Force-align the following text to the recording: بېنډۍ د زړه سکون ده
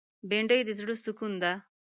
بېنډۍ 0.29 0.61
د 0.65 0.69
زړه 0.79 0.95
سکون 1.03 1.33
ده 1.41 1.51